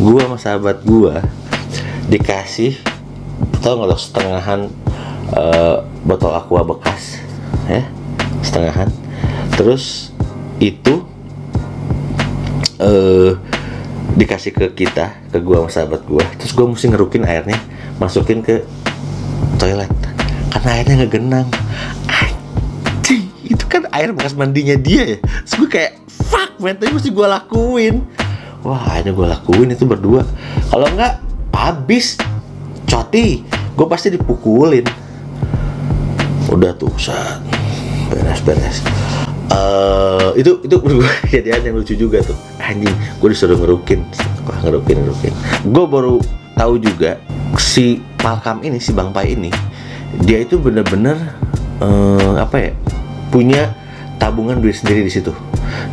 sama 0.00 0.36
sahabat 0.40 0.82
gue 0.84 1.14
dikasih 2.10 2.74
tau 3.60 3.76
nggak 3.76 3.88
lo 3.92 3.96
setengahan 3.96 4.60
eh, 5.36 5.76
botol 6.04 6.32
aqua 6.34 6.64
bekas 6.64 7.20
ya? 7.68 7.84
Setengahan. 8.40 8.88
Terus 9.54 10.14
itu 10.60 11.04
eh 12.80 13.36
dikasih 14.16 14.50
ke 14.50 14.66
kita 14.74 15.14
ke 15.30 15.38
gua 15.38 15.64
sama 15.64 15.70
sahabat 15.70 16.02
gua. 16.08 16.24
Terus 16.40 16.52
gua 16.56 16.66
mesti 16.72 16.86
ngerukin 16.90 17.22
airnya 17.28 17.58
masukin 18.00 18.40
ke 18.40 18.64
toilet. 19.60 19.92
Karena 20.50 20.70
airnya 20.82 20.94
ngegenang 21.04 21.48
anjing 22.10 23.30
itu 23.46 23.64
kan 23.70 23.86
air 23.94 24.10
bekas 24.16 24.34
mandinya 24.34 24.74
dia 24.74 25.16
ya. 25.16 25.18
Terus 25.46 25.54
gue 25.62 25.70
kayak 25.70 25.92
fuck 26.08 26.58
man 26.58 26.74
tapi 26.80 26.90
mesti 26.96 27.12
gua 27.12 27.38
lakuin 27.38 28.02
wah 28.64 28.80
akhirnya 28.80 29.12
gua 29.12 29.26
lakuin 29.36 29.72
itu 29.72 29.84
berdua. 29.84 30.22
Kalau 30.68 30.86
enggak 30.88 31.20
habis. 31.54 32.16
Coti 32.90 33.46
gue 33.46 33.86
pasti 33.86 34.10
dipukulin. 34.10 34.82
Udah 36.50 36.74
tuh 36.74 36.90
saat 36.98 37.38
beres 38.10 38.42
beres 38.42 38.82
Eh, 39.50 40.30
itu 40.42 40.62
itu 40.62 40.76
berdua 40.82 41.10
kejadian 41.26 41.70
yang 41.70 41.74
lucu 41.78 41.94
juga 41.94 42.22
tuh. 42.22 42.34
Anjing 42.58 42.90
gue 42.90 43.28
disuruh 43.30 43.58
ngerukin. 43.58 44.02
Ngerukin 44.66 45.06
ngerukin. 45.06 45.32
Gue 45.70 45.84
baru 45.86 46.18
tahu 46.54 46.82
juga 46.82 47.18
si 47.58 48.02
Malcolm 48.22 48.62
ini 48.66 48.78
si 48.78 48.90
Bang 48.94 49.10
Pai 49.10 49.34
ini 49.34 49.50
dia 50.26 50.42
itu 50.42 50.58
bener-bener 50.58 51.18
eh, 51.82 52.34
apa 52.38 52.56
ya 52.58 52.72
punya 53.30 53.74
tabungan 54.18 54.58
duit 54.58 54.78
sendiri 54.78 55.06
di 55.06 55.12
situ. 55.14 55.34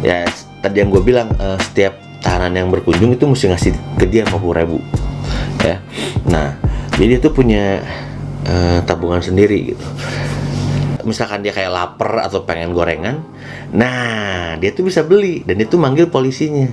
Ya 0.02 0.26
tadi 0.62 0.82
yang 0.82 0.90
gue 0.94 1.02
bilang 1.02 1.30
eh, 1.38 1.58
setiap 1.62 1.98
tahanan 2.22 2.54
yang 2.54 2.68
berkunjung 2.74 3.14
itu 3.14 3.26
mesti 3.28 3.46
ngasih 3.52 3.72
ke 3.98 4.06
dia 4.10 4.26
50 4.26 4.60
ribu 4.64 4.78
ya 5.64 5.82
nah 6.28 6.58
jadi 6.98 7.18
dia 7.18 7.20
tuh 7.22 7.34
punya 7.34 7.82
eh, 8.46 8.80
tabungan 8.86 9.22
sendiri 9.22 9.76
gitu 9.76 9.86
misalkan 11.08 11.40
dia 11.40 11.56
kayak 11.56 11.72
lapar 11.72 12.28
atau 12.28 12.44
pengen 12.44 12.76
gorengan, 12.76 13.24
nah 13.72 14.60
dia 14.60 14.76
tuh 14.76 14.84
bisa 14.84 15.08
beli 15.08 15.40
dan 15.48 15.56
itu 15.56 15.80
manggil 15.80 16.12
polisinya. 16.12 16.68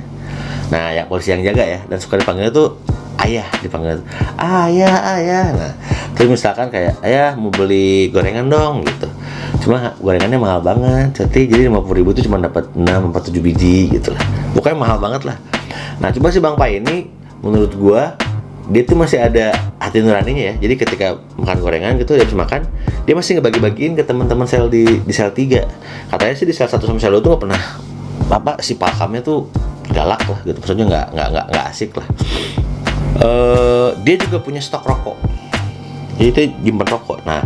Nah 0.75 0.91
ya 0.91 1.07
polisi 1.07 1.31
yang 1.31 1.47
jaga 1.47 1.63
ya 1.63 1.81
dan 1.87 2.03
suka 2.03 2.19
dipanggilnya 2.19 2.51
tuh 2.51 2.75
ayah 3.23 3.47
dipanggil 3.63 4.03
ayah 4.43 4.97
ayah. 5.15 5.47
Nah 5.55 5.73
terus 6.19 6.35
misalkan 6.35 6.67
kayak 6.75 6.99
ayah 7.07 7.39
mau 7.39 7.55
beli 7.55 8.11
gorengan 8.11 8.51
dong 8.51 8.83
gitu. 8.83 9.07
Cuma 9.65 9.97
gorengannya 9.97 10.37
mahal 10.37 10.61
banget, 10.61 11.25
jadi 11.25 11.49
jadi 11.49 11.63
50 11.73 11.97
ribu 11.97 12.13
tuh 12.13 12.21
cuma 12.29 12.37
dapat 12.37 12.69
6 12.77 12.85
sampai 12.85 13.23
7 13.25 13.41
biji 13.41 13.97
gitu 13.97 14.13
lah. 14.13 14.21
Pokoknya 14.53 14.77
mahal 14.77 15.01
banget 15.01 15.25
lah. 15.25 15.41
Nah 16.05 16.13
cuma 16.13 16.29
si 16.29 16.37
Bang 16.37 16.61
Pai 16.61 16.85
ini 16.85 17.09
menurut 17.41 17.73
gua 17.73 18.13
dia 18.69 18.85
tuh 18.85 18.97
masih 18.97 19.25
ada 19.25 19.57
hati 19.81 20.05
nuraninya 20.05 20.53
ya. 20.53 20.55
Jadi 20.61 20.75
ketika 20.77 21.17
makan 21.41 21.65
gorengan 21.65 21.97
gitu 21.97 22.13
dia 22.13 22.29
makan, 22.29 22.69
dia 23.09 23.17
masih 23.17 23.41
ngebagi-bagiin 23.41 23.97
ke 23.97 24.05
teman-teman 24.05 24.45
sel 24.45 24.69
di 24.69 24.85
di 25.01 25.13
sel 25.17 25.33
3. 25.33 26.13
Katanya 26.13 26.35
sih 26.37 26.45
di 26.45 26.53
sel 26.53 26.69
1 26.69 26.85
sama 26.85 27.01
sel 27.01 27.17
2 27.17 27.25
tuh 27.25 27.29
nggak 27.33 27.43
pernah 27.49 27.63
apa 28.29 28.61
si 28.61 28.77
palkamnya 28.77 29.25
tuh 29.25 29.49
galak 29.93 30.21
lah 30.29 30.41
gitu. 30.45 30.61
Maksudnya 30.61 30.85
nggak 30.93 31.07
nggak 31.13 31.29
nggak 31.49 31.65
asik 31.73 31.97
lah. 31.97 32.07
Eh 33.21 33.89
dia 34.05 34.17
juga 34.21 34.45
punya 34.45 34.61
stok 34.61 34.85
rokok. 34.85 35.17
Jadi 36.19 36.29
itu 36.31 36.41
nyimpen 36.71 36.87
rokok. 36.89 37.27
Nah, 37.27 37.43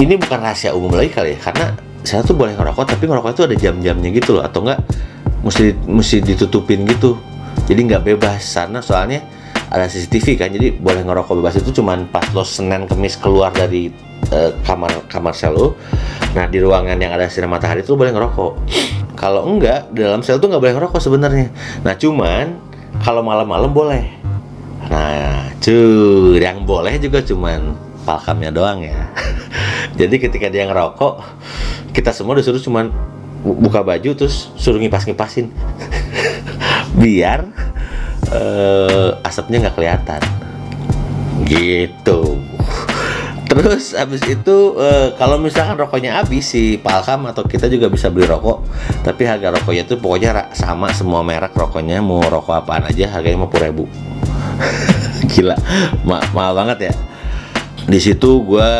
ini 0.00 0.16
bukan 0.16 0.38
rahasia 0.40 0.72
umum 0.72 0.92
lagi 0.96 1.12
kali 1.12 1.36
ya, 1.36 1.38
karena 1.40 1.76
saya 2.06 2.22
tuh 2.22 2.38
boleh 2.38 2.54
ngerokok, 2.54 2.84
tapi 2.96 3.04
ngerokok 3.10 3.30
itu 3.34 3.42
ada 3.44 3.56
jam-jamnya 3.56 4.08
gitu 4.14 4.40
loh, 4.40 4.44
atau 4.46 4.64
enggak 4.64 4.80
mesti 5.44 5.76
mesti 5.84 6.16
ditutupin 6.24 6.86
gitu. 6.88 7.18
Jadi 7.66 7.80
nggak 7.92 8.02
bebas 8.06 8.40
sana 8.46 8.78
soalnya 8.80 9.26
ada 9.68 9.90
CCTV 9.90 10.26
kan, 10.38 10.48
jadi 10.54 10.78
boleh 10.78 11.02
ngerokok 11.02 11.34
bebas 11.42 11.58
itu 11.58 11.74
cuman 11.82 12.06
pas 12.08 12.24
lo 12.30 12.46
Senin 12.46 12.86
Kemis 12.86 13.18
keluar 13.18 13.50
dari 13.50 13.90
eh, 14.30 14.50
kamar 14.62 15.10
kamar 15.10 15.34
sel 15.34 15.52
lo. 15.52 15.74
Nah 16.32 16.46
di 16.46 16.62
ruangan 16.62 16.96
yang 16.96 17.12
ada 17.12 17.26
sinar 17.26 17.50
matahari 17.50 17.82
itu 17.82 17.98
boleh 17.98 18.14
ngerokok. 18.14 18.52
Kalau 19.16 19.48
enggak 19.48 19.90
di 19.90 20.04
dalam 20.04 20.22
sel 20.22 20.38
tuh 20.38 20.52
nggak 20.52 20.62
boleh 20.62 20.74
ngerokok 20.78 21.00
sebenarnya. 21.02 21.48
Nah 21.82 21.94
cuman 21.98 22.46
kalau 23.02 23.20
malam-malam 23.20 23.72
boleh. 23.72 24.04
Nah, 24.86 25.50
cuy, 25.58 26.38
yang 26.38 26.62
boleh 26.62 26.94
juga 27.02 27.18
cuman 27.18 27.74
palkamnya 28.06 28.54
doang 28.54 28.86
ya. 28.86 28.94
Jadi 30.00 30.22
ketika 30.22 30.46
dia 30.46 30.70
ngerokok, 30.70 31.18
kita 31.90 32.14
semua 32.14 32.38
disuruh 32.38 32.62
cuman 32.62 32.94
bu- 33.42 33.58
buka 33.58 33.82
baju 33.82 34.14
terus 34.14 34.54
suruh 34.54 34.78
ngipas-ngipasin. 34.78 35.50
Biar 37.02 37.50
eh, 38.30 39.10
asapnya 39.26 39.66
nggak 39.66 39.74
kelihatan. 39.74 40.22
Gitu. 41.44 42.38
Terus 43.46 43.94
habis 43.94 44.22
itu 44.26 44.56
eh, 44.74 45.14
kalau 45.14 45.38
misalkan 45.38 45.78
rokoknya 45.78 46.18
habis 46.18 46.50
si 46.50 46.78
Palkam 46.82 47.30
atau 47.30 47.46
kita 47.46 47.70
juga 47.70 47.86
bisa 47.86 48.10
beli 48.10 48.26
rokok, 48.26 48.66
tapi 49.06 49.22
harga 49.22 49.54
rokoknya 49.54 49.86
itu 49.86 49.94
pokoknya 49.98 50.50
sama 50.50 50.90
semua 50.90 51.22
merek 51.22 51.54
rokoknya 51.54 52.02
mau 52.02 52.18
rokok 52.26 52.66
apaan 52.66 52.90
aja 52.90 53.06
harganya 53.06 53.46
50.000 53.46 53.66
ribu. 53.70 53.84
Gila, 55.30 55.56
ma- 56.02 56.26
mahal 56.34 56.52
banget 56.58 56.90
ya. 56.90 56.94
Di 57.86 58.02
situ 58.02 58.42
gue 58.42 58.70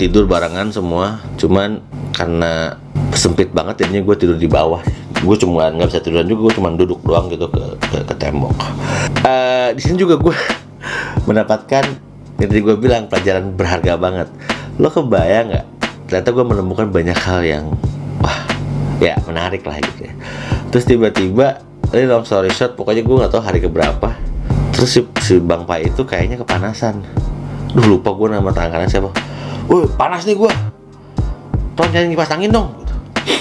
tidur 0.00 0.24
barengan 0.24 0.72
semua, 0.72 1.20
cuman 1.36 1.84
karena 2.16 2.80
sempit 3.12 3.52
banget 3.52 3.84
jadinya 3.84 4.00
gue 4.08 4.16
tidur 4.16 4.38
di 4.40 4.48
bawah. 4.48 4.80
Gue 5.20 5.36
cuma 5.36 5.68
nggak 5.68 5.92
bisa 5.92 6.00
tiduran 6.00 6.24
juga, 6.24 6.48
gue 6.48 6.54
cuma 6.56 6.68
duduk 6.72 7.00
doang 7.04 7.28
gitu 7.28 7.44
ke 7.52 7.60
ke, 7.76 7.96
ke 8.08 8.14
tembok. 8.16 8.56
Eh, 9.20 9.76
di 9.76 9.80
sini 9.84 10.00
juga 10.00 10.16
gue 10.16 10.32
mendapatkan 11.28 11.84
yang 12.40 12.48
tadi 12.48 12.60
gue 12.64 12.76
bilang 12.80 13.04
pelajaran 13.12 13.52
berharga 13.52 14.00
banget. 14.00 14.28
Lo 14.80 14.88
kebayang 14.88 15.52
nggak? 15.52 15.66
Ternyata 16.08 16.28
gue 16.32 16.44
menemukan 16.44 16.86
banyak 16.88 17.18
hal 17.20 17.40
yang 17.44 17.64
wah 18.24 18.48
ya 18.96 19.20
menarik 19.28 19.60
lah 19.68 19.76
gitu 19.76 20.08
ya. 20.08 20.12
Terus 20.72 20.84
tiba-tiba 20.88 21.60
ini 21.92 22.08
long 22.08 22.24
story 22.24 22.48
short, 22.48 22.80
pokoknya 22.80 23.04
gue 23.04 23.16
nggak 23.20 23.32
tahu 23.32 23.42
hari 23.44 23.60
keberapa. 23.60 24.10
Terus 24.72 24.88
si, 24.88 25.00
si 25.22 25.36
Bang 25.38 25.68
Pai 25.68 25.86
itu 25.86 26.02
kayaknya 26.02 26.40
kepanasan. 26.40 27.04
Duh 27.74 27.98
lupa 27.98 28.14
gue 28.14 28.30
nama 28.30 28.50
tangan 28.54 28.70
kanan 28.70 28.88
siapa. 28.88 29.10
Woi 29.66 29.90
panas 29.98 30.22
nih 30.22 30.38
gue. 30.38 30.52
Tolong 31.74 31.90
nyalain 31.90 32.10
kipas 32.14 32.30
angin 32.30 32.50
dong. 32.54 32.68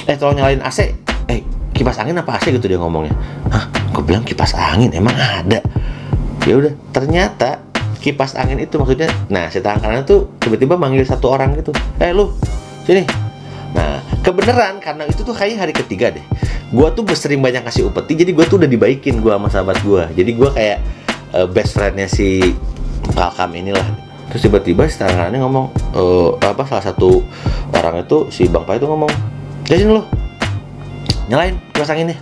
Eh 0.10 0.18
tolong 0.18 0.42
nyalain 0.42 0.58
AC. 0.66 0.90
Eh 1.30 1.46
kipas 1.78 2.02
angin 2.02 2.18
apa 2.18 2.42
AC 2.42 2.50
gitu 2.50 2.66
dia 2.66 2.82
ngomongnya. 2.82 3.14
Hah? 3.54 3.70
Gue 3.94 4.02
bilang 4.02 4.26
kipas 4.26 4.58
angin 4.58 4.90
emang 4.90 5.14
ada. 5.14 5.62
Ya 6.50 6.58
udah 6.58 6.74
ternyata 6.90 7.62
kipas 8.02 8.34
angin 8.34 8.58
itu 8.58 8.82
maksudnya. 8.82 9.14
Nah 9.30 9.54
si 9.54 9.62
tangan 9.62 9.86
kanan 9.86 10.02
tuh 10.02 10.34
tiba-tiba 10.42 10.82
manggil 10.82 11.06
satu 11.06 11.30
orang 11.30 11.54
gitu. 11.54 11.70
Eh 12.02 12.10
lu 12.10 12.34
sini. 12.90 13.06
Nah 13.78 14.02
kebenaran 14.26 14.82
karena 14.82 15.06
itu 15.06 15.22
tuh 15.22 15.38
kayaknya 15.38 15.70
hari 15.70 15.74
ketiga 15.78 16.10
deh. 16.10 16.26
Gua 16.74 16.90
tuh 16.90 17.06
sering 17.14 17.38
banyak 17.38 17.62
kasih 17.70 17.94
upeti 17.94 18.18
jadi 18.18 18.34
gua 18.34 18.50
tuh 18.50 18.58
udah 18.58 18.66
dibaikin 18.66 19.22
gua 19.22 19.38
sama 19.38 19.54
sahabat 19.54 19.78
gua. 19.86 20.10
Jadi 20.10 20.32
gua 20.34 20.50
kayak 20.58 20.82
eh, 21.38 21.48
best 21.54 21.78
friendnya 21.78 22.10
si 22.10 22.42
Kalkam 23.14 23.54
inilah 23.54 24.13
terus 24.34 24.50
tiba-tiba 24.50 24.90
si 24.90 24.98
tangan 24.98 25.30
kanannya 25.30 25.46
ngomong 25.46 25.66
eh, 25.94 26.30
apa 26.42 26.66
salah 26.66 26.82
satu 26.82 27.22
orang 27.78 28.02
itu 28.02 28.34
si 28.34 28.50
Bang 28.50 28.66
Pai 28.66 28.82
itu 28.82 28.90
ngomong 28.90 29.14
"Ya 29.70 29.78
sini 29.78 29.94
lo 29.94 30.10
nyalain 31.30 31.62
kipas 31.70 31.94
anginnya 31.94 32.18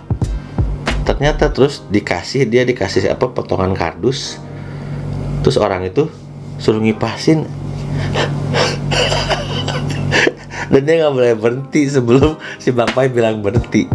ternyata 1.02 1.50
terus 1.50 1.82
dikasih 1.90 2.46
dia 2.46 2.62
dikasih 2.62 3.10
apa 3.10 3.30
potongan 3.30 3.74
kardus. 3.74 4.38
Terus 5.42 5.58
orang 5.58 5.86
itu 5.86 6.06
suruh 6.62 6.78
ngipasin. 6.78 7.42
Dan 10.72 10.88
dia 10.88 11.04
nggak 11.04 11.12
boleh 11.12 11.34
berhenti 11.36 11.90
sebelum 11.90 12.38
si 12.56 12.70
Bang 12.70 12.88
Pai 12.94 13.10
bilang 13.10 13.42
berhenti. 13.42 13.90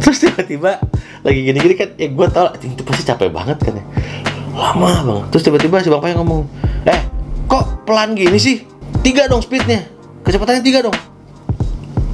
Terus 0.00 0.16
tiba-tiba 0.22 0.78
lagi 1.24 1.40
gini-gini 1.40 1.74
kan 1.74 1.88
ya 1.96 2.08
gue 2.12 2.28
tau 2.28 2.52
itu 2.60 2.84
pasti 2.84 3.02
capek 3.08 3.32
banget 3.32 3.56
kan 3.64 3.80
ya 3.80 3.84
lama 4.54 4.88
banget. 5.02 5.24
Terus 5.34 5.42
tiba-tiba 5.50 5.82
si 5.82 5.90
Pai 5.90 6.14
ngomong 6.14 6.46
eh 6.86 7.00
kok 7.50 7.84
pelan 7.84 8.14
gini 8.14 8.38
sih? 8.38 8.62
Tiga 9.02 9.26
dong 9.26 9.42
speednya. 9.42 9.84
Kecepatannya 10.24 10.62
tiga 10.64 10.86
dong. 10.86 10.96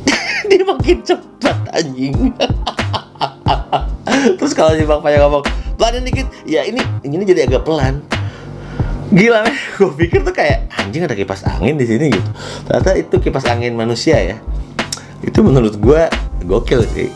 Dia 0.49 0.65
makin 0.65 0.99
cepat 1.05 1.57
anjing. 1.71 2.35
Terus 4.41 4.53
kalau 4.57 4.73
si 4.75 4.85
Pai 4.89 5.21
ngomong 5.21 5.45
pelanin 5.77 6.03
dikit. 6.09 6.27
Ya 6.49 6.65
ini 6.65 6.81
ini 7.05 7.23
jadi 7.29 7.47
agak 7.47 7.69
pelan. 7.69 8.01
Gila 9.13 9.45
men. 9.45 9.55
Gue 9.79 9.93
pikir 10.07 10.25
tuh 10.25 10.35
kayak 10.35 10.71
anjing 10.81 11.05
ada 11.05 11.15
kipas 11.15 11.45
angin 11.45 11.77
di 11.77 11.87
sini 11.87 12.09
gitu. 12.09 12.31
Ternyata 12.67 12.91
itu 12.97 13.15
kipas 13.21 13.45
angin 13.47 13.77
manusia 13.77 14.17
ya. 14.17 14.37
Itu 15.21 15.45
menurut 15.45 15.77
gue 15.77 16.09
gokil 16.49 16.81
sih. 16.89 17.13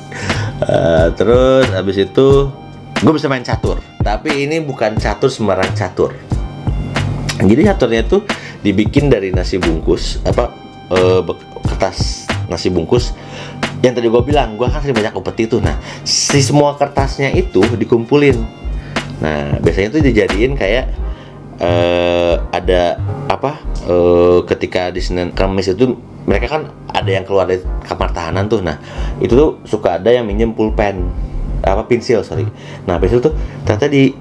Eh, 0.65 1.07
terus 1.17 1.67
abis 1.73 1.97
itu 2.05 2.29
gue 3.03 3.13
bisa 3.13 3.27
main 3.27 3.43
catur 3.43 3.77
tapi 4.05 4.45
ini 4.45 4.61
bukan 4.61 5.01
catur 5.01 5.33
sembarang 5.33 5.73
catur. 5.73 6.13
Jadi 7.41 7.67
caturnya 7.67 8.05
tuh 8.05 8.23
dibikin 8.61 9.09
dari 9.11 9.33
nasi 9.33 9.57
bungkus 9.59 10.21
apa 10.23 10.53
bek- 11.25 11.65
kertas 11.67 12.29
nasi 12.47 12.69
bungkus. 12.69 13.17
Yang 13.81 14.01
tadi 14.01 14.07
gue 14.13 14.23
bilang 14.25 14.61
gue 14.61 14.69
kan 14.69 14.85
sering 14.85 14.97
banyak 14.97 15.17
upeti 15.17 15.49
tuh. 15.49 15.65
Nah 15.65 15.81
si 16.05 16.45
semua 16.45 16.77
kertasnya 16.77 17.33
itu 17.33 17.65
dikumpulin. 17.65 18.37
Nah 19.25 19.57
biasanya 19.65 19.99
tuh 19.99 20.05
dijadiin 20.05 20.53
kayak 20.55 20.85
eh 21.59 22.35
ada 22.53 23.01
apa 23.27 23.57
eh 23.89 24.39
ketika 24.45 24.93
di 24.93 25.01
Senin 25.01 25.33
Kamis 25.33 25.73
itu 25.73 25.97
mereka 26.25 26.61
kan 26.61 26.63
ada 26.93 27.11
yang 27.11 27.25
keluar 27.29 27.45
dari 27.49 27.65
kamar 27.85 28.13
tahanan 28.13 28.49
tuh. 28.53 28.61
Nah 28.61 28.81
itu 29.21 29.33
tuh 29.33 29.51
suka 29.65 29.97
ada 29.97 30.13
yang 30.13 30.25
minjem 30.29 30.53
pulpen 30.53 31.09
apa 31.65 31.83
pensil 31.89 32.21
sorry. 32.21 32.45
Nah 32.85 33.01
pensil 33.01 33.25
tuh 33.25 33.33
ternyata 33.65 33.89
di 33.89 34.13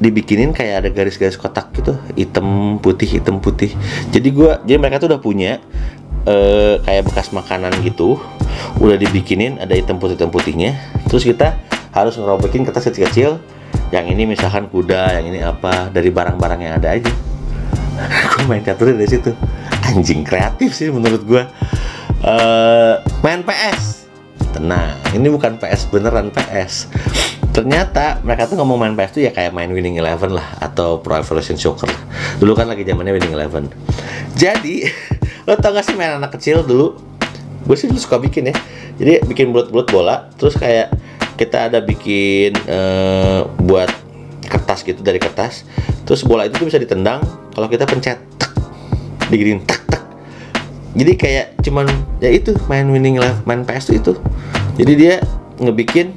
dibikinin 0.00 0.56
kayak 0.56 0.86
ada 0.86 0.88
garis-garis 0.88 1.36
kotak 1.36 1.76
gitu 1.76 1.92
hitam 2.16 2.80
putih 2.80 3.20
hitam 3.20 3.38
putih. 3.38 3.76
Jadi 4.08 4.28
gua 4.32 4.60
jadi 4.64 4.80
mereka 4.80 4.96
tuh 5.00 5.12
udah 5.12 5.20
punya 5.20 5.60
eh, 6.24 6.80
kayak 6.80 7.12
bekas 7.12 7.36
makanan 7.36 7.72
gitu 7.84 8.16
udah 8.80 8.96
dibikinin 8.96 9.60
ada 9.60 9.76
hitam 9.76 10.00
putih 10.00 10.16
hitam 10.16 10.32
putihnya. 10.32 10.80
Terus 11.12 11.28
kita 11.28 11.60
harus 11.92 12.16
ngerobekin 12.16 12.64
kertas 12.64 12.88
kecil-kecil 12.88 13.36
yang 13.90 14.06
ini 14.06 14.24
misalkan 14.24 14.70
kuda 14.70 15.20
yang 15.20 15.24
ini 15.34 15.38
apa 15.42 15.90
dari 15.92 16.08
barang-barang 16.08 16.60
yang 16.64 16.74
ada 16.80 16.96
aja. 16.96 17.12
Gue 18.32 18.44
main 18.48 18.64
catur 18.64 18.96
dari 18.96 19.10
situ. 19.10 19.36
Anjing 19.90 20.22
kreatif 20.22 20.70
sih 20.76 20.86
menurut 20.86 21.24
gue 21.26 21.42
Eh 22.20 22.94
main 23.24 23.40
PS 23.40 23.99
tenang 24.50 24.98
ini 25.14 25.26
bukan 25.30 25.56
PS 25.56 25.90
beneran 25.90 26.34
PS 26.34 26.90
ternyata 27.50 28.22
mereka 28.22 28.46
tuh 28.46 28.56
ngomong 28.62 28.78
main 28.78 28.94
PS 28.94 29.10
tuh 29.18 29.22
ya 29.26 29.34
kayak 29.34 29.50
main 29.50 29.70
Winning 29.74 29.98
Eleven 29.98 30.38
lah 30.38 30.54
atau 30.62 31.02
Pro 31.02 31.18
Evolution 31.18 31.58
Soccer 31.58 31.90
lah. 31.90 32.02
dulu 32.38 32.54
kan 32.54 32.70
lagi 32.70 32.86
zamannya 32.86 33.18
Winning 33.18 33.34
Eleven. 33.34 33.64
Jadi 34.38 34.86
lo 35.50 35.58
tau 35.58 35.74
gak 35.74 35.82
sih 35.82 35.98
main 35.98 36.14
anak 36.14 36.38
kecil 36.38 36.62
dulu? 36.62 36.94
Gue 37.66 37.76
sih 37.76 37.90
dulu 37.90 37.98
suka 37.98 38.22
bikin 38.22 38.54
ya. 38.54 38.56
Jadi 39.02 39.26
bikin 39.26 39.50
bulat-bulat 39.50 39.86
bola 39.90 40.16
terus 40.38 40.54
kayak 40.54 40.94
kita 41.34 41.72
ada 41.72 41.82
bikin 41.82 42.54
eh, 42.70 43.42
buat 43.66 43.90
kertas 44.46 44.86
gitu 44.86 45.02
dari 45.02 45.18
kertas. 45.18 45.66
Terus 46.06 46.22
bola 46.22 46.46
itu 46.46 46.54
tuh 46.54 46.70
bisa 46.70 46.78
ditendang 46.78 47.18
kalau 47.50 47.66
kita 47.66 47.82
pencet 47.82 48.22
tek, 48.38 48.52
tak 49.26 49.66
tak 49.66 49.79
jadi 50.90 51.12
kayak 51.14 51.46
cuman 51.62 51.86
ya 52.18 52.34
itu 52.34 52.50
main 52.66 52.82
winning 52.90 53.22
live 53.22 53.38
main 53.46 53.62
PS 53.62 53.94
tuh 53.94 53.96
itu. 53.96 54.12
Jadi 54.74 54.92
dia 54.98 55.14
ngebikin 55.62 56.16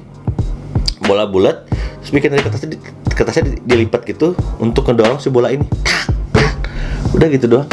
bola 1.03 1.29
bulat 1.29 1.67
terus 2.01 2.11
bikin 2.15 2.33
dari 2.33 2.41
kertasnya 2.41 2.69
di- 2.73 2.81
kertasnya 3.13 3.43
di- 3.53 3.61
dilipat 3.63 4.01
gitu 4.07 4.33
untuk 4.57 4.89
ngedorong 4.89 5.21
si 5.21 5.29
bola 5.29 5.53
ini. 5.53 5.67
Udah 7.13 7.27
gitu 7.29 7.45
doang. 7.45 7.69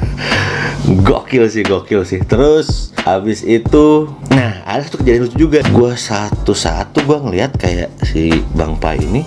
Gokil 1.06 1.46
sih 1.52 1.62
gokil 1.62 2.02
sih. 2.08 2.24
Terus 2.24 2.96
habis 3.04 3.44
itu 3.44 4.08
nah 4.32 4.64
ada 4.64 4.80
satu 4.80 5.04
kejadian 5.04 5.28
lucu 5.28 5.36
juga. 5.36 5.60
Gua 5.68 5.92
satu 6.00 6.56
satu 6.56 7.04
gua 7.04 7.20
ngeliat 7.20 7.60
kayak 7.60 7.92
si 8.08 8.32
bang 8.56 8.72
pai 8.80 8.98
ini 9.04 9.22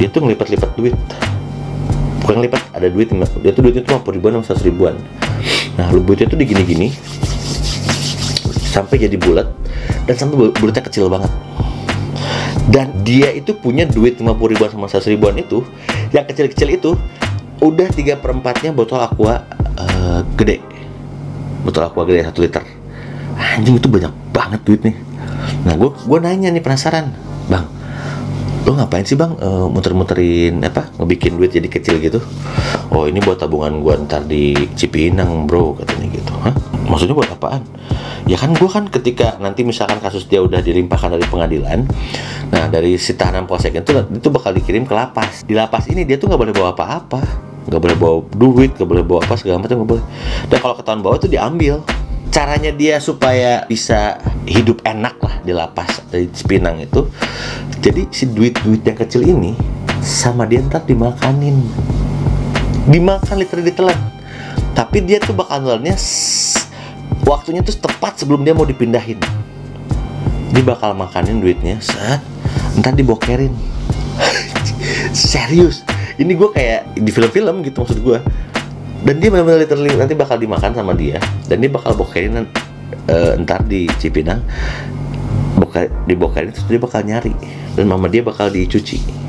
dia 0.00 0.08
tuh 0.08 0.24
ngelipat-lipat 0.24 0.70
duit. 0.72 0.96
Bukan 2.24 2.40
ngelipat 2.40 2.72
ada 2.72 2.88
duit 2.88 3.12
dia 3.12 3.52
tuh 3.52 3.60
duitnya 3.60 3.84
tuh 3.84 4.00
50 4.00 4.16
ribuan 4.16 4.32
sama 4.40 4.56
100 4.56 4.68
ribuan 4.72 4.96
nah 5.74 5.90
lu 5.90 6.02
duitnya 6.06 6.30
tuh 6.30 6.38
digini-gini 6.38 6.94
sampai 8.74 9.06
jadi 9.06 9.14
bulat 9.18 9.46
dan 10.04 10.14
sampai 10.18 10.34
bul- 10.34 10.54
bulatnya 10.58 10.84
kecil 10.84 11.06
banget. 11.06 11.30
Dan 12.64 13.04
dia 13.04 13.28
itu 13.30 13.52
punya 13.54 13.84
duit 13.84 14.18
50 14.18 14.50
ribuan 14.50 14.70
sama 14.72 14.86
100 14.88 15.14
ribuan 15.14 15.36
itu 15.36 15.62
yang 16.10 16.24
kecil-kecil 16.24 16.68
itu 16.74 16.90
udah 17.60 17.86
tiga 17.92 18.18
perempatnya 18.18 18.72
botol 18.72 18.98
aqua 19.04 19.44
eh, 19.78 20.20
gede. 20.34 20.58
Botol 21.62 21.86
aqua 21.86 22.02
gede 22.08 22.24
1 22.24 22.34
liter. 22.40 22.64
Anjing 23.36 23.76
itu 23.78 23.86
banyak 23.86 24.12
banget 24.32 24.60
duitnya. 24.64 24.94
Nah 25.68 25.76
gue 25.76 25.92
gue 25.92 26.18
nanya 26.18 26.50
nih 26.50 26.62
penasaran. 26.64 27.12
Bang 27.46 27.68
lo 28.64 28.72
ngapain 28.72 29.04
sih 29.04 29.12
bang 29.12 29.36
eh, 29.36 29.66
muter-muterin 29.68 30.64
apa 30.64 30.88
ngebikin 30.96 31.36
duit 31.36 31.52
jadi 31.52 31.68
kecil 31.68 32.00
gitu 32.00 32.24
oh 32.92 33.08
ini 33.08 33.22
buat 33.22 33.40
tabungan 33.40 33.80
gua 33.80 33.96
ntar 34.04 34.26
di 34.26 34.52
Cipinang 34.76 35.48
bro 35.48 35.78
katanya 35.78 36.06
gitu. 36.12 36.32
Hah? 36.42 36.54
Maksudnya 36.84 37.16
buat 37.16 37.30
apaan? 37.32 37.62
Ya 38.28 38.36
kan 38.40 38.56
gua 38.56 38.68
kan 38.68 38.88
ketika 38.88 39.40
nanti 39.40 39.64
misalkan 39.64 40.00
kasus 40.00 40.28
dia 40.28 40.40
udah 40.40 40.60
dilimpahkan 40.64 41.16
dari 41.16 41.26
pengadilan 41.28 41.84
nah 42.52 42.70
dari 42.70 42.94
si 43.00 43.16
tahanan 43.16 43.48
polsek 43.48 43.74
itu 43.74 43.90
itu 44.12 44.28
bakal 44.28 44.52
dikirim 44.52 44.84
ke 44.84 44.92
lapas. 44.92 45.42
Di 45.44 45.56
lapas 45.56 45.88
ini 45.88 46.04
dia 46.04 46.20
tuh 46.20 46.28
nggak 46.28 46.40
boleh 46.40 46.54
bawa 46.54 46.76
apa-apa. 46.76 47.20
Nggak 47.64 47.80
boleh 47.80 47.96
bawa 47.96 48.16
duit 48.36 48.70
nggak 48.76 48.88
boleh 48.88 49.04
bawa 49.04 49.20
apa 49.24 49.34
segala 49.40 49.64
macam 49.64 49.80
nggak 49.80 49.90
boleh. 49.96 50.04
Dan 50.52 50.58
kalau 50.60 50.74
ketahuan 50.76 51.00
bawa 51.00 51.14
itu 51.16 51.28
diambil. 51.28 51.80
Caranya 52.34 52.74
dia 52.74 52.98
supaya 52.98 53.62
bisa 53.62 54.18
hidup 54.42 54.82
enak 54.82 55.22
lah 55.22 55.38
di 55.46 55.54
lapas 55.54 56.02
dari 56.10 56.26
Cipinang 56.34 56.82
itu. 56.82 57.06
Jadi 57.78 58.10
si 58.10 58.26
duit-duit 58.26 58.82
yang 58.82 58.98
kecil 58.98 59.22
ini 59.22 59.54
sama 60.02 60.42
dia 60.42 60.60
ntar 60.66 60.82
dimakanin 60.82 61.62
dimakan 62.84 63.36
literally 63.40 63.72
ditelan 63.72 63.96
tapi 64.74 65.00
dia 65.06 65.22
tuh 65.22 65.32
bakal 65.32 65.62
nelannya 65.62 65.94
s- 65.94 66.66
waktunya 67.22 67.62
tuh 67.62 67.78
tepat 67.78 68.18
sebelum 68.18 68.42
dia 68.42 68.52
mau 68.52 68.66
dipindahin. 68.66 69.22
Dia 70.50 70.64
bakal 70.66 70.94
makanin 70.98 71.38
duitnya 71.38 71.78
set. 71.78 72.18
Ntar 72.78 72.98
dibokerin. 72.98 73.54
Serius. 75.14 75.86
Ini 76.18 76.30
gue 76.34 76.50
kayak 76.50 76.98
di 76.98 77.10
film-film 77.10 77.62
gitu 77.62 77.82
maksud 77.82 77.98
gue 78.02 78.18
dan 79.04 79.20
dia 79.20 79.28
benar-benar 79.28 79.60
literally 79.66 79.94
nanti 79.94 80.14
bakal 80.18 80.38
dimakan 80.38 80.74
sama 80.74 80.90
dia. 80.94 81.22
Dan 81.46 81.62
dia 81.62 81.70
bakal 81.70 81.94
bokerin 81.94 82.46
eh, 83.06 83.32
ntar 83.42 83.62
di 83.62 83.86
Cipinang. 83.98 84.42
Boka, 85.54 85.86
dibokerin 86.10 86.50
terus 86.50 86.66
dia 86.66 86.82
bakal 86.82 87.06
nyari. 87.06 87.30
Dan 87.78 87.86
mama 87.86 88.10
dia 88.10 88.26
bakal 88.26 88.50
dicuci 88.50 89.23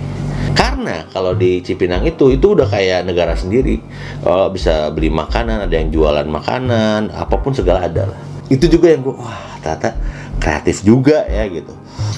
karena 0.56 1.04
kalau 1.12 1.36
di 1.36 1.60
Cipinang 1.60 2.08
itu 2.08 2.32
itu 2.32 2.56
udah 2.56 2.72
kayak 2.72 3.04
negara 3.04 3.36
sendiri. 3.36 3.84
Kalau 4.24 4.48
bisa 4.48 4.88
beli 4.96 5.12
makanan 5.12 5.68
ada 5.68 5.76
yang 5.76 5.92
jualan 5.92 6.24
makanan 6.24 7.12
apa 7.12 7.36
pun 7.44 7.52
segala 7.52 7.84
ada 7.84 8.08
lah. 8.08 8.20
Itu 8.48 8.72
juga 8.72 8.96
yang 8.96 9.04
gue 9.04 9.16
wah 9.20 9.60
ternyata 9.60 10.00
kreatif 10.40 10.80
juga 10.88 11.28
ya 11.28 11.44
gitu. 11.52 11.74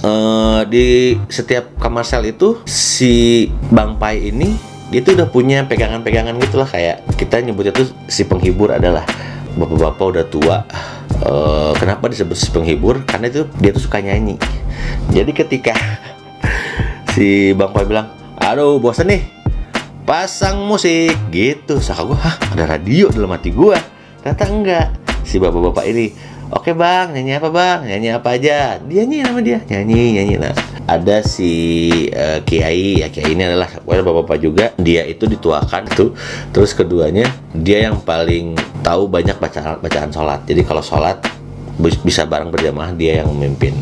Eh, 0.06 0.60
di 0.70 0.88
setiap 1.34 1.82
kamar 1.82 2.06
sel 2.06 2.30
itu 2.30 2.62
si 2.70 3.50
Bang 3.74 3.98
Pai 3.98 4.30
ini 4.30 4.54
dia 4.94 5.04
tuh 5.04 5.18
udah 5.18 5.28
punya 5.34 5.66
pegangan-pegangan 5.66 6.38
gitu 6.38 6.62
lah. 6.62 6.70
Kayak 6.70 7.10
kita 7.18 7.42
nyebutnya 7.42 7.74
tuh 7.74 7.90
si 8.06 8.22
penghibur 8.30 8.70
adalah 8.70 9.02
bapak-bapak 9.58 10.06
udah 10.14 10.26
tua. 10.30 10.58
Eh, 11.26 11.74
kenapa 11.82 12.06
disebut 12.06 12.38
si 12.38 12.54
penghibur? 12.54 13.02
Karena 13.02 13.34
itu 13.34 13.50
dia 13.58 13.74
tuh 13.74 13.82
suka 13.82 13.98
nyanyi. 13.98 14.38
Jadi 15.10 15.32
ketika 15.34 15.74
si 17.18 17.58
Bang 17.58 17.74
Pai 17.74 17.90
bilang 17.90 18.18
aduh 18.38 18.78
bosan 18.78 19.10
nih. 19.10 19.24
Pasang 20.08 20.64
musik 20.64 21.12
gitu. 21.36 21.84
Saka 21.84 22.08
gua 22.08 22.16
hah 22.16 22.36
ada 22.56 22.64
radio 22.64 23.12
dalam 23.12 23.34
hati 23.36 23.52
gua? 23.52 23.76
Ternyata 24.24 24.46
enggak. 24.48 24.88
Si 25.28 25.36
bapak-bapak 25.36 25.84
ini 25.84 26.16
oke 26.48 26.72
bang 26.72 27.12
nyanyi 27.12 27.36
apa 27.36 27.50
bang? 27.52 27.80
Nyanyi 27.84 28.10
apa 28.16 28.40
aja? 28.40 28.80
Dia 28.80 29.04
nyanyi 29.04 29.18
nama 29.28 29.40
dia 29.44 29.60
nyanyi 29.68 30.16
nyanyi. 30.16 30.36
Nah 30.40 30.56
ada 30.88 31.20
si 31.28 31.52
eh, 32.08 32.40
kiai. 32.48 33.04
Ya 33.04 33.12
kiai 33.12 33.36
ini 33.36 33.44
adalah 33.44 33.68
bapak-bapak 33.84 34.38
juga. 34.40 34.72
Dia 34.80 35.04
itu 35.04 35.28
dituakan 35.28 35.84
tuh 35.92 36.16
terus 36.56 36.72
keduanya 36.72 37.28
dia 37.52 37.92
yang 37.92 38.00
paling 38.00 38.56
tahu 38.80 39.12
banyak 39.12 39.36
bacaan 39.36 39.84
bacaan 39.84 40.08
sholat. 40.08 40.48
Jadi 40.48 40.64
kalau 40.64 40.80
sholat 40.80 41.20
bis- 41.76 42.00
bisa 42.00 42.24
bareng 42.24 42.48
berjamaah 42.48 42.96
dia 42.96 43.20
yang 43.20 43.28
memimpin. 43.36 43.76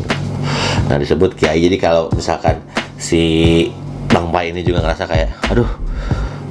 Nah 0.90 0.98
disebut 0.98 1.38
kiai. 1.38 1.62
Jadi 1.62 1.78
kalau 1.78 2.10
misalkan 2.10 2.58
si 2.98 3.22
bang 4.16 4.32
Pai 4.32 4.48
ini 4.48 4.64
juga 4.64 4.80
ngerasa 4.80 5.04
kayak 5.04 5.52
aduh 5.52 5.68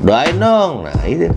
doain 0.05 0.37
dong. 0.37 0.85
Nah 0.85 1.01
itu. 1.09 1.33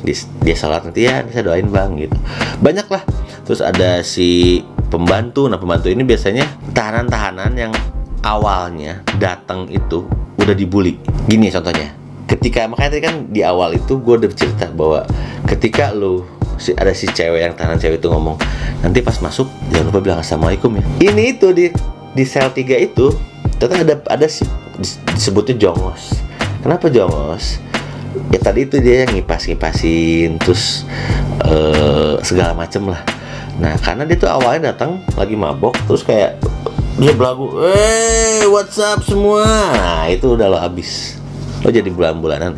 Dia, 0.00 0.16
dia 0.40 0.56
sholat 0.56 0.84
nanti 0.84 1.04
ya 1.04 1.24
saya 1.28 1.44
doain 1.44 1.68
bang 1.68 1.96
gitu. 1.96 2.16
Banyak 2.60 2.88
lah 2.92 3.02
terus 3.48 3.64
ada 3.64 4.04
si 4.04 4.60
pembantu. 4.92 5.48
Nah 5.48 5.56
pembantu 5.56 5.88
ini 5.88 6.04
biasanya 6.04 6.44
tahanan-tahanan 6.76 7.52
yang 7.56 7.72
awalnya 8.20 9.00
datang 9.16 9.68
itu 9.72 10.04
udah 10.36 10.52
dibully. 10.52 11.00
Gini 11.24 11.48
ya 11.48 11.60
contohnya. 11.60 11.96
Ketika 12.28 12.68
makanya 12.68 12.90
tadi 12.96 13.02
kan 13.02 13.14
di 13.28 13.40
awal 13.42 13.74
itu 13.76 13.98
gue 14.00 14.14
udah 14.24 14.30
cerita 14.32 14.70
bahwa 14.70 15.02
ketika 15.48 15.90
lu 15.90 16.24
si 16.60 16.76
ada 16.76 16.92
si 16.92 17.08
cewek 17.08 17.40
yang 17.42 17.52
tahanan 17.56 17.80
cewek 17.80 17.98
itu 17.98 18.08
ngomong 18.08 18.36
nanti 18.84 19.00
pas 19.00 19.16
masuk 19.18 19.48
jangan 19.72 19.90
lupa 19.90 20.00
bilang 20.00 20.20
assalamualaikum 20.22 20.78
ya. 20.78 20.84
Ini 21.10 21.36
itu 21.36 21.50
di 21.52 21.66
di 22.14 22.24
sel 22.26 22.50
3 22.50 22.58
itu 22.80 23.14
ternyata 23.60 23.82
ada 23.84 23.94
ada 24.08 24.26
disebutnya 25.14 25.54
jongos. 25.56 26.16
Kenapa 26.60 26.90
jongos? 26.90 27.60
Ya 28.34 28.38
tadi 28.42 28.66
itu 28.66 28.82
dia 28.82 29.06
yang 29.06 29.14
ngipas 29.14 29.46
ngipasin 29.46 30.40
terus 30.42 30.82
eh, 31.46 32.18
segala 32.26 32.56
macem 32.56 32.90
lah. 32.90 33.02
Nah 33.60 33.76
karena 33.78 34.02
dia 34.08 34.16
tuh 34.18 34.30
awalnya 34.30 34.74
datang 34.74 34.98
lagi 35.14 35.36
mabok 35.36 35.76
terus 35.86 36.02
kayak 36.02 36.40
dia 36.98 37.14
belagu 37.14 37.54
eh 37.70 38.44
what's 38.50 38.76
up 38.80 39.00
semua? 39.06 39.46
Nah 39.76 40.04
itu 40.10 40.34
udah 40.34 40.50
lo 40.50 40.58
habis. 40.58 41.20
Lo 41.62 41.70
jadi 41.70 41.88
bulan-bulanan 41.92 42.56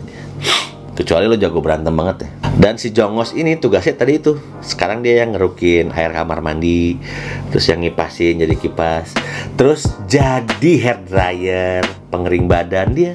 kecuali 0.92 1.24
lo 1.24 1.36
jago 1.40 1.64
berantem 1.64 1.92
banget 1.92 2.28
ya. 2.28 2.30
Dan 2.52 2.76
si 2.76 2.92
Jongos 2.92 3.32
ini 3.32 3.56
tugasnya 3.56 3.96
tadi 3.96 4.20
itu 4.20 4.36
sekarang 4.60 5.00
dia 5.00 5.24
yang 5.24 5.32
ngerukin 5.32 5.88
air 5.96 6.12
kamar 6.12 6.44
mandi 6.44 7.00
terus 7.48 7.64
yang 7.68 7.80
ngipasin 7.80 8.44
jadi 8.44 8.54
kipas 8.56 9.16
terus 9.56 9.88
jadi 10.04 10.72
hair 10.84 10.98
dryer 11.08 11.82
pengering 12.12 12.44
badan 12.44 12.92
dia 12.92 13.12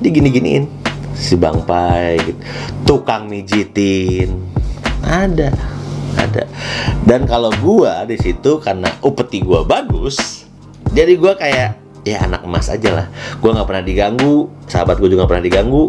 dia 0.00 0.10
gini 0.10 0.32
giniin 0.32 0.64
si 1.12 1.36
Bang 1.36 1.66
Pai 1.68 2.16
gitu. 2.22 2.40
tukang 2.88 3.28
mijitin. 3.28 4.40
Ada 5.04 5.52
ada. 6.18 6.44
Dan 7.06 7.28
kalau 7.28 7.52
gua 7.62 8.02
di 8.08 8.18
situ 8.18 8.58
karena 8.58 8.90
upeti 9.04 9.44
gua 9.44 9.62
bagus 9.62 10.46
jadi 10.90 11.14
gua 11.14 11.36
kayak 11.36 11.78
ya 12.02 12.24
anak 12.24 12.42
emas 12.42 12.72
aja 12.72 12.90
lah. 13.04 13.06
Gua 13.38 13.52
nggak 13.52 13.68
pernah 13.68 13.84
diganggu 13.84 14.48
sahabat 14.66 14.96
gua 14.98 15.08
juga 15.10 15.24
nggak 15.24 15.32
pernah 15.36 15.46
diganggu 15.46 15.84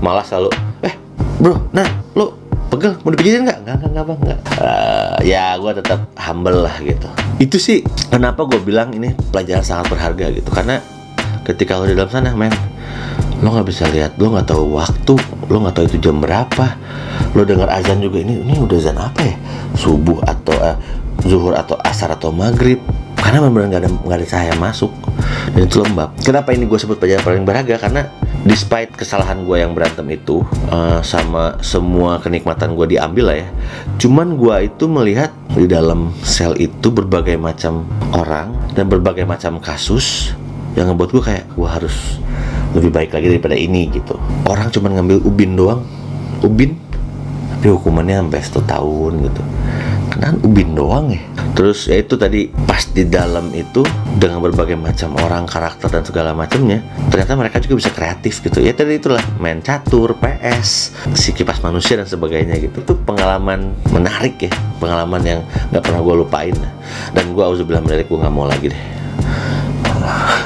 malah 0.00 0.24
selalu 0.24 0.54
bro 1.40 1.58
nah 1.74 1.88
lo 2.14 2.44
pegel 2.74 2.98
mau 3.06 3.10
dipijitin 3.14 3.46
nggak? 3.46 3.58
Nggak 3.62 3.76
nggak 3.78 3.90
nggak 3.94 4.04
Bang, 4.04 4.20
nggak. 4.26 4.40
Eh, 4.58 5.16
ya 5.30 5.54
gua 5.62 5.72
tetap 5.76 6.10
humble 6.18 6.66
lah 6.66 6.74
gitu. 6.82 7.08
Itu 7.38 7.56
sih 7.62 7.86
kenapa 8.10 8.46
gue 8.50 8.58
bilang 8.62 8.90
ini 8.94 9.14
pelajaran 9.30 9.62
sangat 9.62 9.86
berharga 9.94 10.34
gitu? 10.34 10.50
Karena 10.50 10.82
ketika 11.46 11.78
lo 11.78 11.86
di 11.86 11.94
dalam 11.94 12.10
sana 12.10 12.34
men 12.34 12.50
lo 13.42 13.52
nggak 13.52 13.68
bisa 13.68 13.84
lihat 13.92 14.16
lo 14.16 14.32
nggak 14.32 14.48
tahu 14.48 14.74
waktu 14.74 15.14
lo 15.50 15.56
nggak 15.62 15.74
tahu 15.76 15.84
itu 15.86 15.98
jam 16.10 16.18
berapa. 16.18 16.66
Lo 17.34 17.42
dengar 17.46 17.70
azan 17.70 18.02
juga 18.02 18.22
ini 18.22 18.42
ini 18.42 18.54
udah 18.58 18.78
azan 18.78 18.98
apa 18.98 19.22
ya? 19.22 19.36
Subuh 19.78 20.18
atau 20.26 20.54
eh, 20.58 20.76
zuhur 21.26 21.54
atau 21.54 21.78
asar 21.86 22.10
atau 22.14 22.34
maghrib. 22.34 22.82
Karena 23.14 23.40
benar-benar 23.40 23.66
nggak 23.70 23.82
ada 23.86 23.90
nggak 23.90 24.18
ada 24.18 24.26
cahaya 24.26 24.54
masuk. 24.58 24.90
Dan 25.54 25.70
itu 25.70 25.78
lembab. 25.78 26.10
Kenapa 26.26 26.50
ini 26.50 26.66
gue 26.66 26.78
sebut 26.78 26.98
pelajaran 26.98 27.22
paling 27.22 27.44
berharga? 27.46 27.78
Karena 27.78 28.02
despite 28.44 28.92
kesalahan 28.92 29.42
gue 29.48 29.56
yang 29.60 29.72
berantem 29.72 30.04
itu 30.12 30.44
eh, 30.68 31.00
sama 31.00 31.56
semua 31.64 32.20
kenikmatan 32.20 32.76
gue 32.76 32.96
diambil 32.96 33.24
lah 33.32 33.36
ya 33.40 33.48
cuman 33.98 34.36
gue 34.36 34.68
itu 34.68 34.84
melihat 34.86 35.32
di 35.56 35.64
dalam 35.64 36.12
sel 36.20 36.54
itu 36.60 36.92
berbagai 36.92 37.40
macam 37.40 37.88
orang 38.12 38.52
dan 38.76 38.86
berbagai 38.86 39.24
macam 39.24 39.58
kasus 39.58 40.36
yang 40.74 40.90
ngebuat 40.90 41.10
gue 41.14 41.22
kayak 41.22 41.44
gue 41.54 41.68
harus 41.68 41.96
lebih 42.74 42.90
baik 42.90 43.10
lagi 43.14 43.26
daripada 43.30 43.54
ini 43.54 43.86
gitu. 43.94 44.18
Orang 44.50 44.68
cuma 44.74 44.90
ngambil 44.90 45.22
ubin 45.22 45.54
doang. 45.54 45.86
Ubin? 46.42 46.74
Tapi 47.62 47.70
hukumannya 47.70 48.26
sampai 48.26 48.40
satu 48.42 48.60
tahun 48.66 49.12
gitu. 49.30 49.42
Kan 50.18 50.34
ubin 50.42 50.74
doang 50.74 51.14
ya 51.14 51.22
terus 51.54 51.86
ya 51.86 52.02
itu 52.02 52.18
tadi 52.18 52.50
pas 52.50 52.82
di 52.90 53.06
dalam 53.06 53.54
itu 53.54 53.86
dengan 54.18 54.42
berbagai 54.42 54.74
macam 54.74 55.14
orang 55.22 55.46
karakter 55.46 55.86
dan 55.86 56.02
segala 56.02 56.34
macamnya 56.34 56.82
ternyata 57.08 57.38
mereka 57.38 57.62
juga 57.62 57.78
bisa 57.78 57.90
kreatif 57.94 58.42
gitu. 58.42 58.58
Ya 58.58 58.74
tadi 58.74 58.98
itulah 58.98 59.22
main 59.38 59.62
catur 59.62 60.18
PS 60.18 60.90
si 61.14 61.30
kipas 61.30 61.62
manusia 61.62 61.94
dan 61.94 62.10
sebagainya 62.10 62.58
gitu. 62.58 62.82
Itu 62.82 62.94
pengalaman 63.06 63.74
menarik 63.94 64.50
ya 64.50 64.52
pengalaman 64.82 65.22
yang 65.22 65.40
nggak 65.70 65.82
pernah 65.82 66.00
gue 66.02 66.14
lupain. 66.26 66.56
Dan 67.14 67.32
gue 67.32 67.44
harus 67.46 67.62
bilang 67.62 67.86
menarik 67.86 68.10
gue 68.10 68.18
nggak 68.18 68.34
mau 68.34 68.46
lagi 68.50 68.74
deh. 68.74 68.82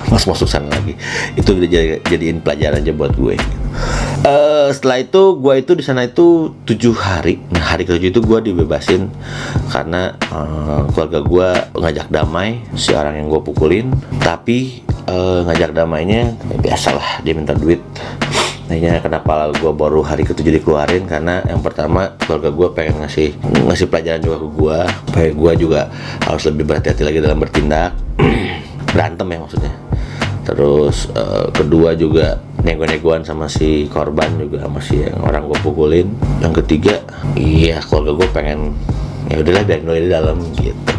Mas 0.08 0.24
masuk 0.24 0.46
sana 0.46 0.70
lagi. 0.70 0.94
Itu 1.34 1.56
jadi, 1.58 1.98
jadiin 2.06 2.44
pelajaran 2.44 2.84
aja 2.84 2.92
buat 2.94 3.12
gue 3.16 3.34
Eh, 4.28 4.68
setelah 4.76 5.00
itu 5.00 5.40
gue 5.40 5.54
itu 5.56 5.72
di 5.72 5.80
sana 5.80 6.04
itu 6.04 6.52
tujuh 6.68 6.92
hari. 7.00 7.40
Nah 7.48 7.72
hari 7.72 7.88
ketujuh 7.88 8.12
itu 8.12 8.20
gue 8.20 8.52
dibebasin. 8.52 9.08
Karena 9.72 10.12
eh, 10.20 10.80
keluarga 10.92 11.24
gue 11.24 11.48
ngajak 11.80 12.12
damai 12.12 12.60
si 12.76 12.92
orang 12.92 13.16
yang 13.16 13.32
gue 13.32 13.40
pukulin. 13.40 13.88
Tapi 14.20 14.84
eh, 15.08 15.40
ngajak 15.48 15.72
damainya 15.72 16.36
ya 16.36 16.58
biasalah 16.60 17.24
dia 17.24 17.32
minta 17.32 17.56
duit. 17.56 17.80
Nanya 18.68 19.00
kenapa 19.00 19.48
gue 19.56 19.72
baru 19.72 20.04
hari 20.04 20.28
ketujuh 20.28 20.60
dikeluarin. 20.60 21.08
Karena 21.08 21.40
yang 21.48 21.64
pertama 21.64 22.12
keluarga 22.20 22.52
gue 22.52 22.68
pengen 22.76 23.00
ngasih 23.00 23.32
ngasih 23.64 23.88
pelajaran 23.88 24.20
juga 24.20 24.36
ke 24.44 24.48
gue 24.60 24.78
supaya 25.08 25.28
gue 25.32 25.52
juga 25.56 25.80
harus 26.28 26.44
lebih 26.52 26.68
berhati-hati 26.68 27.00
lagi 27.00 27.18
dalam 27.24 27.40
bertindak. 27.40 27.96
Berantem 28.92 29.24
ya 29.24 29.40
maksudnya 29.40 29.87
terus 30.48 31.12
eh, 31.12 31.46
kedua 31.52 31.92
juga 31.92 32.40
nego-negoan 32.64 33.20
sama 33.20 33.52
si 33.52 33.84
korban 33.92 34.40
juga 34.40 34.64
sama 34.64 34.80
si 34.80 35.04
yang 35.04 35.20
orang 35.20 35.44
gue 35.44 35.58
pukulin. 35.60 36.08
Yang 36.40 36.64
ketiga 36.64 37.04
iya 37.36 37.84
keluarga 37.84 38.24
gue 38.24 38.28
pengen 38.32 38.60
ya 39.28 39.44
udahlah 39.44 39.62
biarin 39.68 39.84
dulu 39.84 40.00
di 40.00 40.08
dalam 40.08 40.36
gitu. 40.56 40.92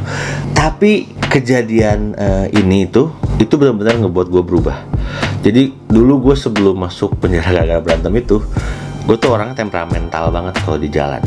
Tapi 0.54 1.10
kejadian 1.18 2.14
eh, 2.14 2.46
ini 2.62 2.86
itu 2.86 3.10
itu 3.42 3.54
benar-benar 3.58 3.98
ngebuat 4.06 4.28
gue 4.30 4.44
berubah. 4.46 4.78
Jadi 5.42 5.74
dulu 5.90 6.30
gue 6.30 6.36
sebelum 6.38 6.78
masuk 6.78 7.18
penjara 7.18 7.50
gara-gara 7.50 7.82
berantem 7.82 8.14
itu 8.22 8.38
gue 9.10 9.18
tuh 9.18 9.34
orangnya 9.34 9.58
temperamental 9.58 10.30
banget 10.30 10.62
kalau 10.62 10.78
di 10.78 10.94
jalan. 10.94 11.24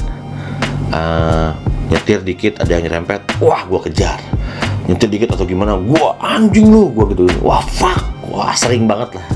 Eh, 0.94 1.50
nyetir 1.90 2.22
dikit 2.22 2.62
ada 2.62 2.70
yang 2.78 2.86
nyerempet 2.86 3.42
wah 3.42 3.66
gue 3.66 3.80
kejar. 3.90 4.22
Nyetir 4.86 5.10
dikit 5.10 5.34
atau 5.38 5.46
gimana 5.46 5.78
gua 5.78 6.18
anjing 6.18 6.66
lu 6.66 6.90
gua 6.90 7.06
gitu. 7.10 7.26
Wah 7.38 7.62
fuck 7.62 8.11
wah 8.32 8.56
sering 8.56 8.88
banget 8.88 9.20
lah. 9.20 9.26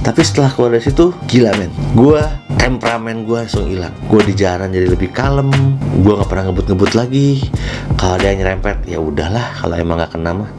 Tapi 0.00 0.20
setelah 0.24 0.50
keluar 0.54 0.72
dari 0.72 0.84
situ 0.86 1.12
gila 1.28 1.52
men. 1.60 1.70
Gua 1.92 2.24
temperamen 2.56 3.28
gua 3.28 3.44
langsung 3.44 3.68
hilang. 3.68 3.92
Gua 4.08 4.24
di 4.24 4.32
jalan 4.32 4.72
jadi 4.72 4.88
lebih 4.88 5.12
kalem. 5.12 5.52
Gua 6.00 6.22
nggak 6.22 6.30
pernah 6.30 6.44
ngebut-ngebut 6.50 6.92
lagi. 6.96 7.52
Kalau 8.00 8.22
yang 8.22 8.40
nyerempet 8.40 8.88
ya 8.88 8.98
udahlah. 8.98 9.60
Kalau 9.60 9.74
emang 9.76 10.00
nggak 10.00 10.16
kena 10.16 10.32
mah 10.32 10.50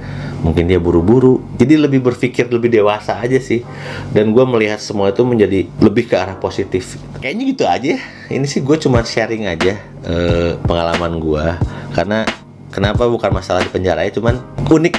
mungkin 0.46 0.70
dia 0.70 0.77
buru-buru. 0.77 1.42
Jadi 1.58 1.74
lebih 1.82 2.06
berpikir 2.06 2.51
lebih 2.54 2.70
dewasa 2.70 3.18
aja 3.18 3.39
sih. 3.42 3.66
Dan 4.13 4.36
gua 4.36 4.46
melihat 4.46 4.77
semua 4.77 5.10
itu 5.10 5.24
menjadi 5.25 5.66
lebih 5.80 6.12
ke 6.12 6.16
arah 6.20 6.38
positif. 6.38 7.00
Kayaknya 7.18 7.44
gitu 7.50 7.63
aja. 7.66 7.96
Ini 8.27 8.46
sih 8.46 8.62
gue 8.62 8.77
cuma 8.77 9.01
sharing 9.01 9.48
aja 9.48 9.80
eh, 10.06 10.60
pengalaman 10.68 11.24
gua. 11.24 11.56
Karena 11.96 12.27
kenapa 12.68 13.08
bukan 13.08 13.32
masalah 13.32 13.63
di 13.63 13.72
penjara 13.72 14.04
ya 14.04 14.12
cuman 14.12 14.38
unik 14.68 14.96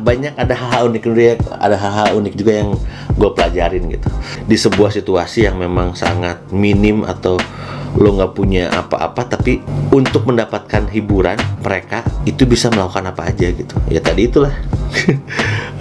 banyak 0.00 0.34
ada 0.36 0.54
hal-hal 0.54 0.92
unik. 0.92 1.02
Juga 1.04 1.22
ada 1.58 1.76
hal-hal 1.76 2.08
unik 2.20 2.34
juga 2.36 2.52
yang 2.62 2.70
gue 3.16 3.30
pelajarin 3.32 3.84
gitu. 3.90 4.08
Di 4.46 4.56
sebuah 4.56 4.90
situasi 4.92 5.48
yang 5.48 5.56
memang 5.58 5.96
sangat 5.96 6.38
minim 6.52 7.04
atau 7.04 7.40
lo 7.96 8.16
nggak 8.16 8.32
punya 8.32 8.72
apa-apa 8.72 9.28
tapi 9.28 9.60
untuk 9.92 10.24
mendapatkan 10.24 10.88
hiburan 10.88 11.36
mereka 11.60 12.00
itu 12.24 12.48
bisa 12.48 12.72
melakukan 12.72 13.12
apa 13.12 13.28
aja 13.28 13.52
gitu. 13.52 13.74
Ya 13.92 14.00
tadi 14.00 14.28
itulah. 14.28 14.52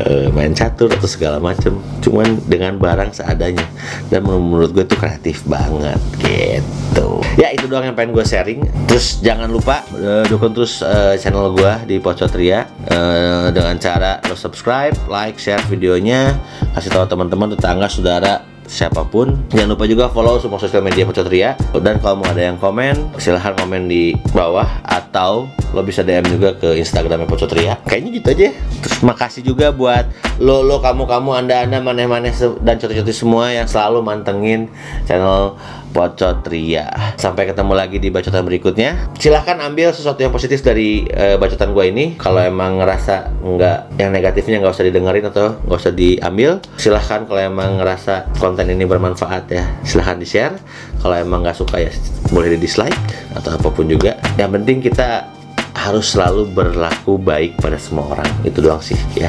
Eh, 0.02 0.34
main 0.34 0.50
catur 0.50 0.90
atau 0.90 1.06
segala 1.06 1.38
macem. 1.38 1.78
Cuman 2.02 2.42
dengan 2.50 2.74
barang 2.82 3.14
seadanya. 3.14 3.62
Dan 4.10 4.26
menur- 4.26 4.42
menurut 4.42 4.74
gue 4.74 4.82
itu 4.82 4.98
kreatif 4.98 5.46
banget 5.46 6.02
gitu. 6.26 7.22
Ya 7.38 7.54
itu 7.54 7.70
doang 7.70 7.86
yang 7.86 7.94
pengen 7.94 8.18
gue 8.18 8.26
sharing. 8.26 8.66
Terus 8.90 9.22
jangan 9.22 9.54
lupa 9.54 9.86
eh, 9.94 10.26
dukung 10.26 10.58
terus 10.58 10.82
eh, 10.82 11.22
channel 11.22 11.54
gue 11.54 11.74
di 11.86 11.96
Pocotria 12.02 12.66
eh, 12.90 13.54
dengan 13.54 13.78
cara 13.78 14.18
lo 14.26 14.34
subscribe 14.34 14.98
like 15.06 15.38
share 15.38 15.62
videonya. 15.70 16.34
Kasih 16.74 16.90
tahu 16.90 17.06
teman-teman 17.06 17.54
tetangga 17.54 17.86
saudara 17.86 18.42
siapa 18.70 19.04
pun 19.08 19.36
jangan 19.52 19.76
lupa 19.76 19.86
juga 19.90 20.06
follow 20.08 20.40
semua 20.40 20.62
sosial 20.62 20.82
media 20.86 21.04
Pocotria 21.04 21.60
dan 21.82 22.00
kalau 22.00 22.24
mau 22.24 22.28
ada 22.30 22.40
yang 22.40 22.58
komen 22.58 23.16
silahkan 23.20 23.58
komen 23.58 23.90
di 23.90 24.16
bawah 24.32 24.68
atau 24.86 25.50
lo 25.72 25.82
bisa 25.88 26.04
DM 26.04 26.28
juga 26.28 26.56
ke 26.56 26.80
Instagramnya 26.80 27.28
Pocotria 27.28 27.80
kayaknya 27.88 28.10
gitu 28.20 28.28
aja. 28.32 28.50
Terus 28.84 29.00
makasih 29.04 29.42
juga 29.44 29.72
buat 29.72 30.08
lo 30.40 30.64
lo 30.64 30.84
kamu 30.84 31.08
kamu 31.08 31.30
anda 31.46 31.64
anda 31.64 31.80
maneh 31.80 32.08
maneh 32.08 32.34
dan 32.64 32.76
coto-coto 32.76 33.14
semua 33.16 33.52
yang 33.56 33.68
selalu 33.68 34.04
mantengin 34.04 34.68
channel 35.08 35.56
Pocotria 35.92 36.88
sampai 37.20 37.52
ketemu 37.52 37.76
lagi 37.76 38.00
di 38.00 38.08
bacotan 38.08 38.48
berikutnya. 38.48 39.12
Silahkan 39.20 39.60
ambil 39.60 39.92
sesuatu 39.92 40.24
yang 40.24 40.32
positif 40.32 40.64
dari 40.64 41.04
eh, 41.12 41.36
bacotan 41.36 41.76
gue 41.76 41.86
ini. 41.92 42.16
Kalau 42.16 42.40
emang 42.40 42.80
ngerasa 42.80 43.44
nggak 43.44 44.00
yang 44.00 44.16
negatifnya 44.16 44.64
nggak 44.64 44.72
usah 44.72 44.88
didengerin 44.88 45.28
atau 45.28 45.60
nggak 45.68 45.80
usah 45.84 45.94
diambil 45.94 46.64
silahkan 46.80 47.28
kalau 47.28 47.42
emang 47.44 47.78
ngerasa 47.78 48.32
konten 48.40 48.72
ini 48.72 48.88
bermanfaat 48.88 49.44
ya 49.52 49.68
silahkan 49.84 50.18
di 50.18 50.28
share 50.28 50.56
kalau 51.04 51.20
emang 51.20 51.44
nggak 51.44 51.60
suka 51.60 51.84
ya 51.84 51.92
boleh 52.32 52.56
di 52.56 52.64
dislike 52.64 52.96
atau 53.36 53.60
apa 53.60 53.68
pun 53.68 53.86
juga. 53.92 54.16
Yang 54.40 54.52
penting 54.56 54.78
kita 54.80 55.28
harus 55.76 56.16
selalu 56.16 56.52
berlaku 56.56 57.20
baik 57.20 57.60
pada 57.60 57.76
semua 57.76 58.16
orang. 58.16 58.30
Itu 58.48 58.64
doang 58.64 58.80
sih 58.80 58.98
ya. 59.14 59.28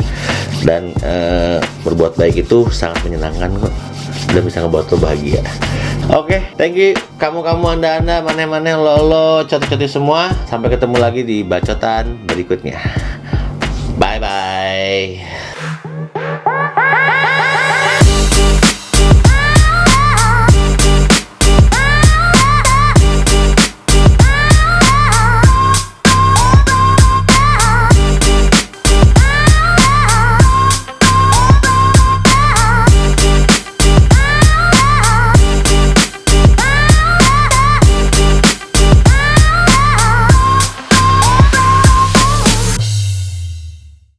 Dan 0.62 0.94
eh, 1.02 1.58
berbuat 1.82 2.14
baik 2.14 2.46
itu 2.46 2.70
sangat 2.70 3.02
menyenangkan 3.02 3.50
kok. 3.58 3.74
Dan 4.30 4.46
bisa 4.46 4.62
ngebuat 4.62 4.86
lo 4.94 4.96
bahagia 5.02 5.42
Oke, 6.10 6.42
thank 6.58 6.74
you 6.74 6.98
kamu-kamu 7.22 7.78
anda-anda 7.78 8.18
mana-mana 8.18 8.74
lo-lo 8.74 9.46
coti-coti 9.46 9.86
semua. 9.86 10.34
Sampai 10.50 10.74
ketemu 10.74 10.98
lagi 10.98 11.22
di 11.22 11.46
bacotan 11.46 12.26
berikutnya. 12.26 12.82
Bye 13.94 14.18
bye. 14.18 15.31